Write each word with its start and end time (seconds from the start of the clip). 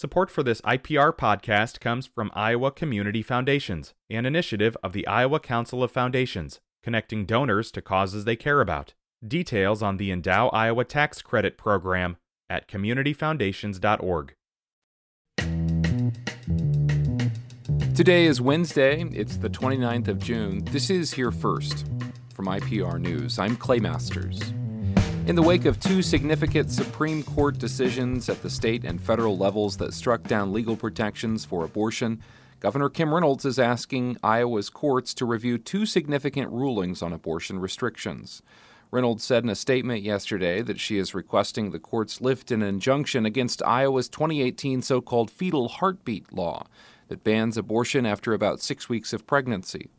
Support 0.00 0.30
for 0.30 0.42
this 0.42 0.62
IPR 0.62 1.14
podcast 1.14 1.78
comes 1.78 2.06
from 2.06 2.30
Iowa 2.32 2.70
Community 2.70 3.20
Foundations, 3.20 3.92
an 4.08 4.24
initiative 4.24 4.74
of 4.82 4.94
the 4.94 5.06
Iowa 5.06 5.38
Council 5.38 5.82
of 5.82 5.90
Foundations, 5.90 6.58
connecting 6.82 7.26
donors 7.26 7.70
to 7.72 7.82
causes 7.82 8.24
they 8.24 8.34
care 8.34 8.62
about. 8.62 8.94
Details 9.22 9.82
on 9.82 9.98
the 9.98 10.10
Endow 10.10 10.48
Iowa 10.54 10.86
Tax 10.86 11.20
Credit 11.20 11.58
Program 11.58 12.16
at 12.48 12.66
communityfoundations.org. 12.66 14.34
Today 17.94 18.24
is 18.24 18.40
Wednesday. 18.40 19.04
It's 19.12 19.36
the 19.36 19.50
29th 19.50 20.08
of 20.08 20.18
June. 20.18 20.64
This 20.64 20.88
is 20.88 21.12
Here 21.12 21.30
First 21.30 21.86
from 22.32 22.46
IPR 22.46 22.98
News. 22.98 23.38
I'm 23.38 23.54
Clay 23.54 23.80
Masters. 23.80 24.54
In 25.30 25.36
the 25.36 25.42
wake 25.42 25.64
of 25.64 25.78
two 25.78 26.02
significant 26.02 26.72
Supreme 26.72 27.22
Court 27.22 27.56
decisions 27.56 28.28
at 28.28 28.42
the 28.42 28.50
state 28.50 28.84
and 28.84 29.00
federal 29.00 29.38
levels 29.38 29.76
that 29.76 29.94
struck 29.94 30.24
down 30.24 30.52
legal 30.52 30.74
protections 30.74 31.44
for 31.44 31.64
abortion, 31.64 32.20
Governor 32.58 32.88
Kim 32.88 33.14
Reynolds 33.14 33.44
is 33.44 33.56
asking 33.56 34.16
Iowa's 34.24 34.70
courts 34.70 35.14
to 35.14 35.24
review 35.24 35.56
two 35.56 35.86
significant 35.86 36.50
rulings 36.50 37.00
on 37.00 37.12
abortion 37.12 37.60
restrictions. 37.60 38.42
Reynolds 38.90 39.22
said 39.22 39.44
in 39.44 39.50
a 39.50 39.54
statement 39.54 40.02
yesterday 40.02 40.62
that 40.62 40.80
she 40.80 40.98
is 40.98 41.14
requesting 41.14 41.70
the 41.70 41.78
courts 41.78 42.20
lift 42.20 42.50
an 42.50 42.60
injunction 42.60 43.24
against 43.24 43.62
Iowa's 43.62 44.08
2018 44.08 44.82
so 44.82 45.00
called 45.00 45.30
fetal 45.30 45.68
heartbeat 45.68 46.32
law 46.32 46.66
that 47.06 47.22
bans 47.22 47.56
abortion 47.56 48.04
after 48.04 48.32
about 48.32 48.60
six 48.60 48.88
weeks 48.88 49.12
of 49.12 49.28
pregnancy. 49.28 49.90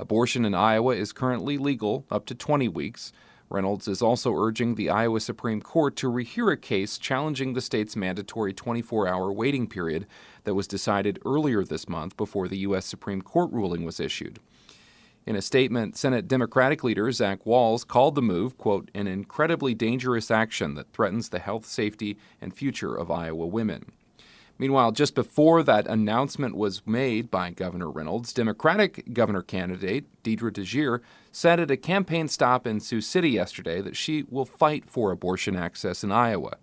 Abortion 0.00 0.44
in 0.44 0.52
Iowa 0.52 0.96
is 0.96 1.12
currently 1.12 1.58
legal 1.58 2.06
up 2.10 2.26
to 2.26 2.34
20 2.34 2.66
weeks. 2.66 3.12
Reynolds 3.50 3.88
is 3.88 4.00
also 4.00 4.32
urging 4.32 4.76
the 4.76 4.90
Iowa 4.90 5.18
Supreme 5.18 5.60
Court 5.60 5.96
to 5.96 6.10
rehear 6.10 6.52
a 6.52 6.56
case 6.56 6.96
challenging 6.96 7.52
the 7.52 7.60
state's 7.60 7.96
mandatory 7.96 8.52
24 8.52 9.08
hour 9.08 9.32
waiting 9.32 9.66
period 9.66 10.06
that 10.44 10.54
was 10.54 10.68
decided 10.68 11.18
earlier 11.26 11.64
this 11.64 11.88
month 11.88 12.16
before 12.16 12.46
the 12.46 12.58
U.S. 12.58 12.86
Supreme 12.86 13.20
Court 13.20 13.50
ruling 13.50 13.84
was 13.84 13.98
issued. 13.98 14.38
In 15.26 15.34
a 15.34 15.42
statement, 15.42 15.96
Senate 15.96 16.28
Democratic 16.28 16.84
leader 16.84 17.10
Zach 17.10 17.44
Wahls 17.44 17.86
called 17.86 18.14
the 18.14 18.22
move, 18.22 18.56
quote, 18.56 18.88
an 18.94 19.08
incredibly 19.08 19.74
dangerous 19.74 20.30
action 20.30 20.74
that 20.74 20.92
threatens 20.92 21.28
the 21.28 21.40
health, 21.40 21.66
safety, 21.66 22.18
and 22.40 22.54
future 22.54 22.94
of 22.94 23.10
Iowa 23.10 23.46
women. 23.46 23.92
Meanwhile, 24.60 24.92
just 24.92 25.14
before 25.14 25.62
that 25.62 25.86
announcement 25.86 26.54
was 26.54 26.86
made 26.86 27.30
by 27.30 27.48
Governor 27.48 27.88
Reynolds, 27.88 28.34
Democratic 28.34 29.14
governor 29.14 29.40
candidate 29.40 30.04
Deidre 30.22 30.52
DeJear 30.52 31.00
said 31.32 31.60
at 31.60 31.70
a 31.70 31.78
campaign 31.78 32.28
stop 32.28 32.66
in 32.66 32.78
Sioux 32.78 33.00
City 33.00 33.30
yesterday 33.30 33.80
that 33.80 33.96
she 33.96 34.26
will 34.28 34.44
fight 34.44 34.84
for 34.84 35.12
abortion 35.12 35.56
access 35.56 36.04
in 36.04 36.12
Iowa. 36.12 36.58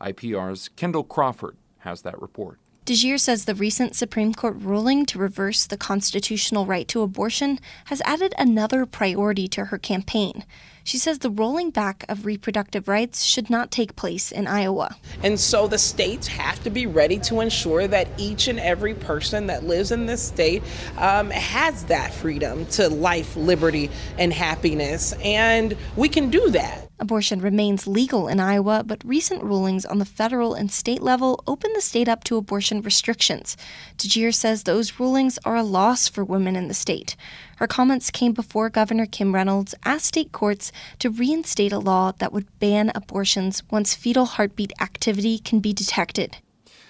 IPR's 0.00 0.70
Kendall 0.76 1.04
Crawford 1.04 1.58
has 1.80 2.00
that 2.00 2.22
report. 2.22 2.58
DeJear 2.86 3.20
says 3.20 3.44
the 3.44 3.54
recent 3.54 3.94
Supreme 3.94 4.32
Court 4.32 4.56
ruling 4.58 5.04
to 5.04 5.18
reverse 5.18 5.66
the 5.66 5.76
constitutional 5.76 6.64
right 6.64 6.88
to 6.88 7.02
abortion 7.02 7.60
has 7.84 8.00
added 8.06 8.32
another 8.38 8.86
priority 8.86 9.46
to 9.48 9.66
her 9.66 9.76
campaign. 9.76 10.46
She 10.84 10.98
says 10.98 11.18
the 11.18 11.30
rolling 11.30 11.70
back 11.70 12.04
of 12.08 12.26
reproductive 12.26 12.88
rights 12.88 13.24
should 13.24 13.50
not 13.50 13.70
take 13.70 13.96
place 13.96 14.32
in 14.32 14.46
Iowa. 14.46 14.96
And 15.22 15.38
so 15.38 15.66
the 15.66 15.78
states 15.78 16.26
have 16.28 16.62
to 16.64 16.70
be 16.70 16.86
ready 16.86 17.18
to 17.20 17.40
ensure 17.40 17.86
that 17.88 18.08
each 18.16 18.48
and 18.48 18.58
every 18.58 18.94
person 18.94 19.46
that 19.46 19.64
lives 19.64 19.92
in 19.92 20.06
this 20.06 20.22
state 20.22 20.62
um, 20.98 21.30
has 21.30 21.84
that 21.84 22.12
freedom 22.12 22.66
to 22.66 22.88
life, 22.88 23.36
liberty, 23.36 23.90
and 24.18 24.32
happiness. 24.32 25.14
And 25.22 25.76
we 25.96 26.08
can 26.08 26.30
do 26.30 26.50
that. 26.50 26.88
Abortion 27.02 27.40
remains 27.40 27.88
legal 27.88 28.28
in 28.28 28.38
Iowa, 28.38 28.84
but 28.86 29.02
recent 29.04 29.42
rulings 29.42 29.84
on 29.84 29.98
the 29.98 30.04
federal 30.04 30.54
and 30.54 30.70
state 30.70 31.02
level 31.02 31.42
open 31.48 31.72
the 31.72 31.80
state 31.80 32.08
up 32.08 32.22
to 32.24 32.36
abortion 32.36 32.80
restrictions. 32.80 33.56
DeJear 33.98 34.32
says 34.32 34.62
those 34.62 35.00
rulings 35.00 35.36
are 35.44 35.56
a 35.56 35.64
loss 35.64 36.06
for 36.06 36.22
women 36.22 36.54
in 36.54 36.68
the 36.68 36.74
state. 36.74 37.16
Her 37.62 37.68
comments 37.68 38.10
came 38.10 38.32
before 38.32 38.70
Governor 38.70 39.06
Kim 39.06 39.32
Reynolds 39.32 39.72
asked 39.84 40.06
state 40.06 40.32
courts 40.32 40.72
to 40.98 41.10
reinstate 41.10 41.70
a 41.70 41.78
law 41.78 42.10
that 42.18 42.32
would 42.32 42.48
ban 42.58 42.90
abortions 42.92 43.62
once 43.70 43.94
fetal 43.94 44.24
heartbeat 44.24 44.72
activity 44.80 45.38
can 45.38 45.60
be 45.60 45.72
detected. 45.72 46.38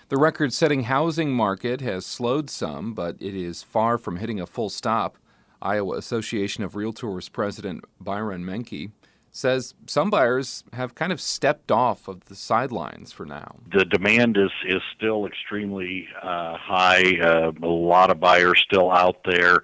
The 0.08 0.16
record 0.16 0.54
setting 0.54 0.84
housing 0.84 1.30
market 1.30 1.82
has 1.82 2.06
slowed 2.06 2.48
some, 2.48 2.94
but 2.94 3.16
it 3.20 3.34
is 3.34 3.62
far 3.62 3.98
from 3.98 4.16
hitting 4.16 4.40
a 4.40 4.46
full 4.46 4.70
stop. 4.70 5.18
Iowa 5.60 5.98
Association 5.98 6.64
of 6.64 6.72
Realtors 6.72 7.30
President 7.30 7.84
Byron 8.00 8.42
Menke 8.42 8.92
says 9.32 9.74
some 9.86 10.10
buyers 10.10 10.62
have 10.74 10.94
kind 10.94 11.10
of 11.10 11.20
stepped 11.20 11.72
off 11.72 12.06
of 12.06 12.26
the 12.26 12.34
sidelines 12.34 13.12
for 13.12 13.24
now. 13.24 13.56
The 13.72 13.86
demand 13.86 14.36
is 14.36 14.50
is 14.66 14.82
still 14.94 15.26
extremely 15.26 16.06
uh, 16.22 16.56
high. 16.58 17.18
Uh, 17.18 17.52
a 17.62 17.66
lot 17.66 18.10
of 18.10 18.20
buyers 18.20 18.62
still 18.64 18.92
out 18.92 19.24
there. 19.24 19.62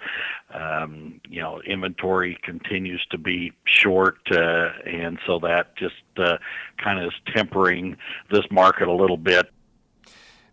Um, 0.53 1.21
you 1.29 1.43
know, 1.43 1.61
inventory 1.67 2.39
continues 2.43 3.05
to 3.11 3.19
be 3.19 3.53
short, 3.65 4.17
uh, 4.33 4.71
and 4.87 5.19
so 5.27 5.39
that 5.41 5.77
just 5.77 5.95
uh, 6.17 6.39
kind 6.83 6.99
of 6.99 7.09
is 7.09 7.35
tempering 7.37 7.99
this 8.31 8.45
market 8.51 8.89
a 8.89 8.93
little 8.93 9.19
bit. 9.19 9.51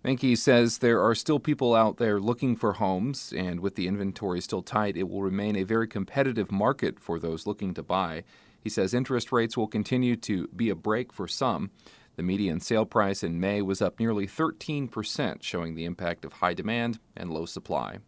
Menke 0.03 0.37
says 0.37 0.79
there 0.79 1.01
are 1.01 1.15
still 1.15 1.39
people 1.39 1.73
out 1.73 1.97
there 1.97 2.19
looking 2.19 2.57
for 2.57 2.73
homes, 2.73 3.33
and 3.35 3.61
with 3.61 3.75
the 3.75 3.87
inventory 3.87 4.41
still 4.41 4.61
tight, 4.61 4.97
it 4.97 5.09
will 5.09 5.23
remain 5.23 5.55
a 5.55 5.63
very 5.63 5.87
competitive 5.87 6.51
market 6.51 6.99
for 6.99 7.17
those 7.17 7.47
looking 7.47 7.73
to 7.73 7.81
buy. 7.81 8.23
He 8.65 8.69
says 8.71 8.95
interest 8.95 9.31
rates 9.31 9.55
will 9.55 9.67
continue 9.67 10.15
to 10.15 10.47
be 10.47 10.71
a 10.71 10.75
break 10.75 11.13
for 11.13 11.27
some. 11.27 11.69
The 12.15 12.23
median 12.23 12.59
sale 12.59 12.87
price 12.87 13.21
in 13.21 13.39
May 13.39 13.61
was 13.61 13.79
up 13.79 13.99
nearly 13.99 14.25
13%, 14.25 15.43
showing 15.43 15.75
the 15.75 15.85
impact 15.85 16.25
of 16.25 16.33
high 16.33 16.55
demand 16.55 16.97
and 17.15 17.29
low 17.29 17.45
supply. 17.45 17.99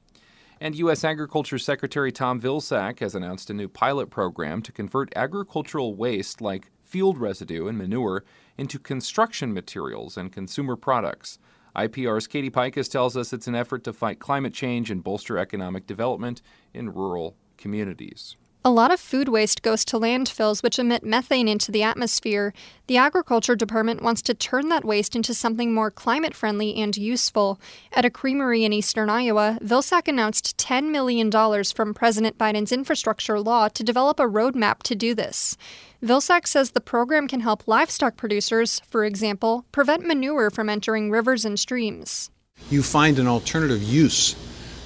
And 0.59 0.73
U.S. 0.73 1.03
Agriculture 1.03 1.59
Secretary 1.59 2.11
Tom 2.11 2.41
Vilsack 2.41 3.01
has 3.01 3.13
announced 3.13 3.51
a 3.51 3.53
new 3.53 3.67
pilot 3.67 4.09
program 4.09 4.63
to 4.63 4.71
convert 4.71 5.15
agricultural 5.15 5.93
waste 5.93 6.41
like 6.41 6.71
field 6.83 7.19
residue 7.19 7.67
and 7.67 7.77
manure 7.77 8.23
into 8.57 8.79
construction 8.79 9.53
materials 9.53 10.17
and 10.17 10.31
consumer 10.31 10.75
products. 10.75 11.37
IPR's 11.75 12.25
Katie 12.25 12.49
Peikes 12.49 12.89
tells 12.89 13.15
us 13.15 13.31
it's 13.31 13.45
an 13.45 13.53
effort 13.53 13.83
to 13.83 13.93
fight 13.93 14.17
climate 14.17 14.55
change 14.55 14.89
and 14.89 15.03
bolster 15.03 15.37
economic 15.37 15.85
development 15.85 16.41
in 16.73 16.91
rural 16.91 17.35
communities. 17.57 18.37
A 18.67 18.77
lot 18.77 18.91
of 18.91 18.99
food 18.99 19.29
waste 19.29 19.61
goes 19.61 19.85
to 19.85 19.97
landfills, 19.97 20.61
which 20.61 20.77
emit 20.77 21.01
methane 21.01 21.47
into 21.47 21.71
the 21.71 21.83
atmosphere. 21.83 22.53
The 22.87 22.97
Agriculture 22.97 23.55
Department 23.55 24.03
wants 24.03 24.21
to 24.23 24.33
turn 24.33 24.67
that 24.67 24.83
waste 24.83 25.15
into 25.15 25.33
something 25.33 25.73
more 25.73 25.89
climate 25.89 26.35
friendly 26.35 26.75
and 26.75 26.97
useful. 26.97 27.61
At 27.93 28.03
a 28.03 28.09
creamery 28.09 28.65
in 28.65 28.73
eastern 28.73 29.09
Iowa, 29.09 29.57
Vilsack 29.63 30.09
announced 30.09 30.57
$10 30.57 30.91
million 30.91 31.31
from 31.63 31.93
President 31.93 32.37
Biden's 32.37 32.73
infrastructure 32.73 33.39
law 33.39 33.69
to 33.69 33.85
develop 33.85 34.19
a 34.19 34.23
roadmap 34.23 34.83
to 34.83 34.95
do 34.95 35.15
this. 35.15 35.55
Vilsack 36.03 36.45
says 36.45 36.71
the 36.71 36.81
program 36.81 37.29
can 37.29 37.39
help 37.39 37.69
livestock 37.69 38.17
producers, 38.17 38.81
for 38.81 39.05
example, 39.05 39.63
prevent 39.71 40.05
manure 40.05 40.49
from 40.49 40.67
entering 40.67 41.09
rivers 41.09 41.45
and 41.45 41.57
streams. 41.57 42.31
You 42.69 42.83
find 42.83 43.17
an 43.17 43.27
alternative 43.27 43.81
use 43.81 44.33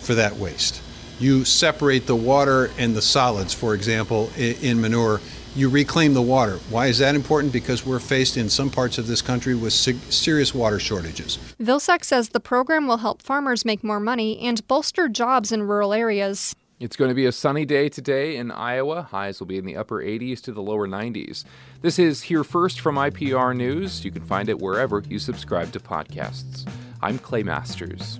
for 0.01 0.13
that 0.13 0.35
waste 0.35 0.83
you 1.21 1.45
separate 1.45 2.07
the 2.07 2.15
water 2.15 2.71
and 2.77 2.95
the 2.95 3.01
solids, 3.01 3.53
for 3.53 3.75
example, 3.75 4.31
in 4.37 4.81
manure. 4.81 5.21
You 5.55 5.69
reclaim 5.69 6.13
the 6.13 6.21
water. 6.21 6.57
Why 6.69 6.87
is 6.87 6.97
that 6.99 7.13
important? 7.13 7.53
Because 7.53 7.85
we're 7.85 7.99
faced 7.99 8.37
in 8.37 8.49
some 8.49 8.69
parts 8.69 8.97
of 8.97 9.05
this 9.05 9.21
country 9.21 9.53
with 9.53 9.73
serious 9.73 10.55
water 10.55 10.79
shortages. 10.79 11.37
Vilsack 11.61 12.05
says 12.05 12.29
the 12.29 12.39
program 12.39 12.87
will 12.87 12.97
help 12.97 13.21
farmers 13.21 13.65
make 13.65 13.83
more 13.83 13.99
money 13.99 14.39
and 14.39 14.65
bolster 14.67 15.09
jobs 15.09 15.51
in 15.51 15.63
rural 15.63 15.93
areas. 15.93 16.55
It's 16.79 16.95
going 16.95 17.09
to 17.09 17.15
be 17.15 17.27
a 17.27 17.31
sunny 17.31 17.65
day 17.65 17.89
today 17.89 18.37
in 18.37 18.49
Iowa. 18.49 19.03
Highs 19.03 19.39
will 19.39 19.47
be 19.47 19.57
in 19.57 19.65
the 19.65 19.77
upper 19.77 20.01
80s 20.01 20.41
to 20.43 20.51
the 20.51 20.63
lower 20.63 20.87
90s. 20.87 21.43
This 21.81 21.99
is 21.99 22.23
Here 22.23 22.43
First 22.43 22.79
from 22.79 22.95
IPR 22.95 23.55
News. 23.55 24.03
You 24.03 24.09
can 24.09 24.23
find 24.23 24.49
it 24.49 24.57
wherever 24.57 25.03
you 25.07 25.19
subscribe 25.19 25.71
to 25.73 25.79
podcasts. 25.79 26.67
I'm 27.01 27.19
Clay 27.19 27.43
Masters. 27.43 28.19